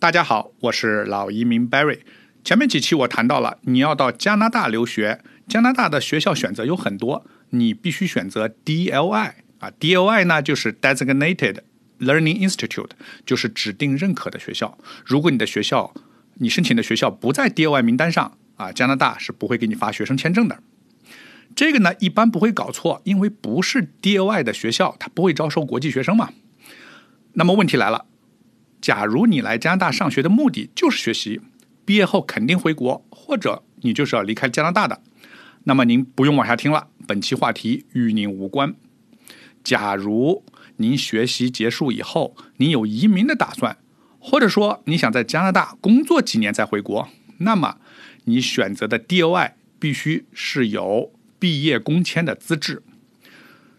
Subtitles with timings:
[0.00, 1.98] 大家好，我是老移民 Barry。
[2.42, 11.58] 前面几期我谈到了，你要到加拿大留学，加拿大的学校选择有很多，你必须选择 DLI 啊，DLI 呢就是 Designated
[11.98, 12.92] Learning Institute，
[13.26, 14.78] 就是指定认可的学校。
[15.04, 15.92] 如果你的学校，
[16.36, 20.62] 你申请的学校不在 DLI 名单上啊，加拿大是不会给你发学生签证的。
[21.54, 26.30] 这个呢，一般不会搞错，因为不是 DLI 的学校，它不会招收国际学生嘛。
[27.34, 28.06] 那么问题来了，
[28.80, 31.40] 假如你来加拿大上学的目的就是学习，
[31.84, 35.02] 毕业后肯定回国，或者你就是要离开加拿大的，
[35.64, 38.74] 那么您不用往下听了，本期话题与您无关。
[39.62, 40.42] 假如
[40.76, 43.76] 您学习结束以后，您有移民的打算，
[44.18, 47.76] 或者说你想在加拿大工作几年再回国，那么
[48.24, 52.82] 你选择的 DOI 必须是有毕业工签的资质。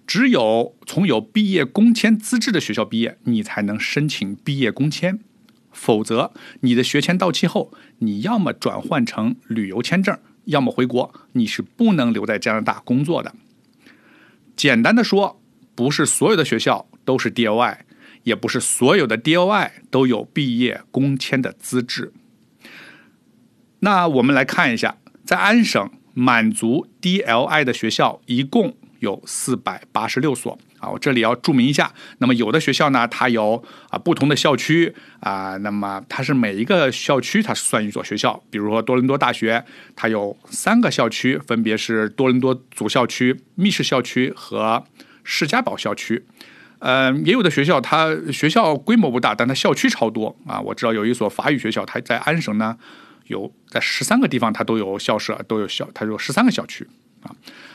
[0.05, 5.19] 只有从有毕业工签资质的学校毕业，你才能申请毕业工签。
[5.71, 13.33] 否则，你的学签到期后，你要么转换成旅游签证，要么回国，你是不能留在加拿大工作的。
[14.57, 15.41] 简单的说，
[15.73, 17.77] 不是所有的学校都是 DOI，
[18.23, 22.11] 也不是所有的 DOI 都有毕业工签的资质。
[23.79, 28.75] 那我们来看一下，在安省满足 DLI 的学校一共。
[29.01, 31.91] 有四百八十六所啊，我这里要注明一下。
[32.19, 38.41] 那么有的学校呢，它有啊不同的校区啊，那么它是每一个校区它是算一所学校。
[38.51, 44.83] 比如说多伦多大学，它有三个校区，分别是多伦多主校区、密室校区和
[45.23, 46.23] 士嘉堡校区。
[46.77, 50.61] 嗯，也有的学校它学校规模不大，但它校区超多啊。
[50.61, 52.77] 我知道有一所法语学校，它在安省呢，
[53.25, 56.87] 有在十三个地方它都有校舍，都有校，它有十三个校区
[57.23, 57.33] 啊。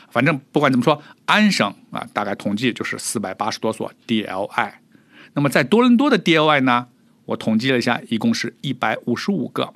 [0.09, 4.73] 反正不管怎么说，安省啊，大概统计就是四百八十多所 DLI。
[5.33, 6.87] 那么在多伦多的 DLI 呢，
[7.25, 9.73] 我统计了一下，一共是一百五十五个。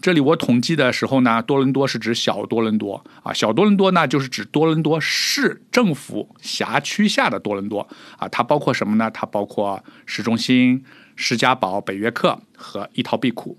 [0.00, 7.86] 这里我统计的时候呢，多伦多是指小多伦多啊，小多伦多呢就是指多伦多市政府辖区下的多伦多
[8.16, 9.10] 啊，它包括什么呢？
[9.10, 10.82] 它包括市中心、
[11.14, 13.56] 士嘉堡、北约克和伊陶毕库。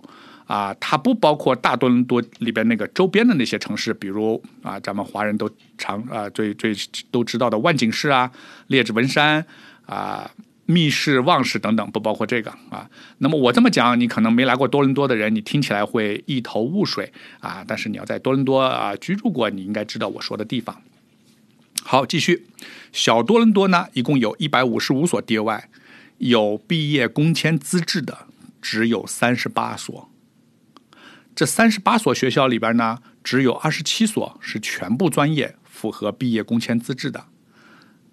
[0.47, 6.73] 啊，它不包括大多伦多里边那个周边的那些城市，比如啊，咱们华人都常啊最最
[7.09, 8.31] 都知道的万景市啊、
[8.67, 9.43] 列治文山
[9.87, 10.29] 啊、
[10.67, 12.87] 密室、旺市等等，不包括这个啊。
[13.17, 17.63] 那么我这么讲，你可能没来过多伦多的人，你听起来会一头雾水啊。
[17.67, 20.79] 但是你要在多伦多啊居住过，你应该知道我说的地方。
[21.83, 22.45] 好，继续，
[22.91, 25.63] 小多伦多呢，一共有一百五十五所 DOI，
[26.19, 28.27] 有毕业工签资质的
[28.61, 30.09] 只有三十八所。
[31.35, 37.25] 这三十八所学校里边呢，只有二十七所是全部专业符合毕业工签资质的，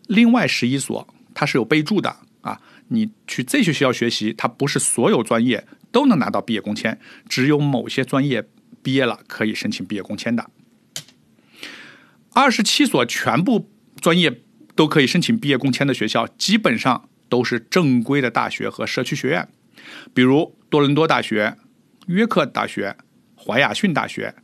[0.08, 2.60] 另外十一所它是有备注的啊。
[2.88, 8.44] 你去这些学校学习，它不是所有专业都能拿到毕业工签，只有某些专业
[8.82, 10.50] 毕业了可以申请毕业工签的。
[12.32, 14.42] 二十七所全部专业
[14.74, 19.48] 都可以申请毕业工签的学校，基本上都是正规的大学和社区学院，
[20.12, 21.56] 比如多伦多大学、
[22.08, 22.96] 约克大学。
[23.44, 24.34] 怀雅逊大学，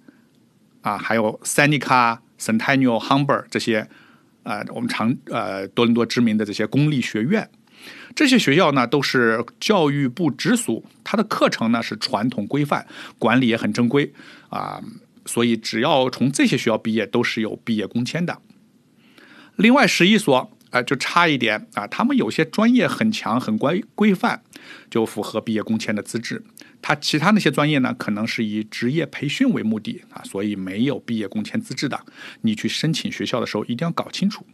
[0.83, 3.89] 啊，还有 Seneca、Centennial、Humber 这些，
[4.43, 7.49] 呃，我们常呃多伦多知名的这些公立学院，
[8.15, 12.87] 这些学校呢都是教育部直属，它的课程呢是传统规范，
[13.19, 14.13] 管理也很正规
[14.49, 14.83] 啊，
[15.27, 18.41] 所以只要从这些学校毕业，都是有毕业工签的。
[19.57, 24.43] 另外十一所，啊，就差一点啊，他们有些专业很强、很规规范，
[24.91, 26.43] 就符合毕业工签的资质。
[26.81, 31.99] 他其他那些专业呢，可能是以职业培训为目的啊，所以没有毕业工签资质的，
[32.43, 34.47] 你去申请学校的时候一定要搞清楚。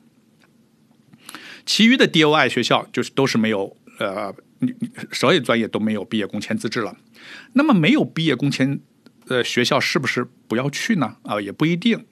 [1.67, 4.75] 其余的 DOI 学校就是都是没有呃，你
[5.13, 6.97] 所有专业都没有毕业工签资质了。
[7.55, 8.81] 那么没有毕业工签
[9.29, 11.17] 呃学校是不是不要去呢？
[11.23, 12.05] 啊，也不一定。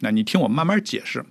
[0.00, 1.24] 那你听我慢慢解释。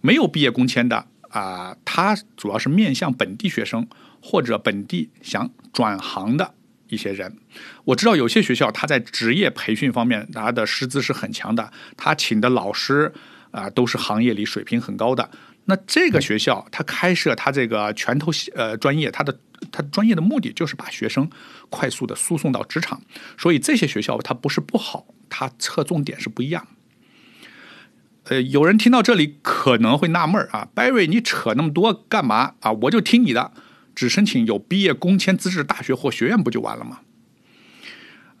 [0.00, 3.86] 没有毕业工签的啊，它主要是面向本地学生
[4.22, 6.54] 或者本地想转行的。
[6.90, 7.36] 一些人，
[7.84, 13.12] 我知道有些学校他在职业培训方面，他的师资是很强的，他请的老师
[13.50, 15.28] 啊都是行业里水平很高的。
[15.66, 19.38] 那这个学校他开设他这个拳头呃专业，他的
[19.70, 21.28] 他专业的目的就是把学生
[21.68, 23.02] 快速的输送到职场，
[23.36, 26.66] 所以这些学校它不是不好，它侧重点是不一样。
[28.28, 32.72] 呃，有人听到这里可能会纳闷啊，Barry 你扯那么多干嘛啊？
[32.72, 33.52] 我就听你的。
[33.94, 37.00] 只申请有毕业工签资质大学或学院不就完了吗？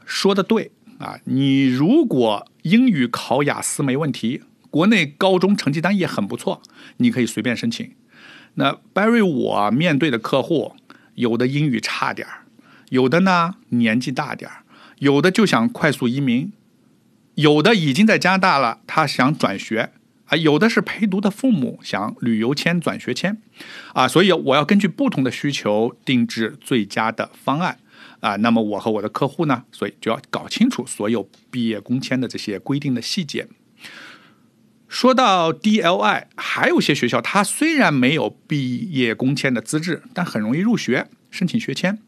[0.06, 1.18] 说的对啊！
[1.24, 6.62] 你如果英语考雅思没问题，国内高中成绩单也很不错，
[6.98, 7.90] 你可以随便申请。
[8.54, 10.76] 那 Barry 我面对的客户，
[11.14, 12.28] 有的英语差点
[12.90, 14.62] 有的呢年纪大点儿，
[15.00, 16.52] 有的就想快速移民，
[17.38, 19.92] 有的已经在加拿大了，他想转学
[20.26, 23.40] 啊，有的是陪读的父母想旅游签转学签
[23.94, 27.78] 啊，所以我要根据不同的需求定制最佳的方案
[28.18, 28.34] 啊。
[28.36, 33.46] 那么我和我的客户呢，所以就要搞清楚所有毕业工签的这些规定的细节。
[34.88, 42.00] 说到 DLI，还有些学校，它虽然没有毕业工签的资质，但很容易入学申请学签。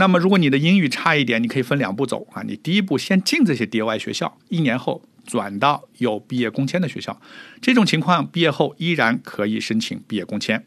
[0.00, 2.42] 那么，如果你的英语差一点，你可以分两步走啊。
[2.42, 7.20] 你第一步先进这些 DIY 学校，一年后转到有毕业工签的学校。
[7.60, 10.64] 这种情况，毕业后依然可以申请毕业工签。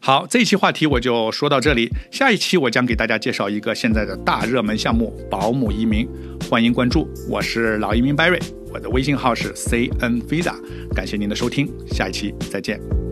[0.00, 1.88] 好，这一期话题我就说到这里。
[2.10, 6.08] 下一期我将给大家介绍一个现在的大热门项目——保姆移民。
[6.50, 8.42] 欢迎关注，我是老移民 Barry。
[8.72, 10.54] 我的微信号是 cnvisa，
[10.92, 13.07] 感谢您的收听，下一期再见。